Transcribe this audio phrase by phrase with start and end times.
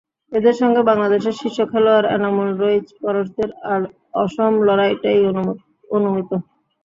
[0.31, 3.49] এঁদের সঙ্গে বাংলাদেশের শীর্ষ খেলোয়াড় এনামুল, রইচ, পরশদের
[4.23, 5.19] অসম লড়াইটাই
[5.89, 6.31] অনুমিত।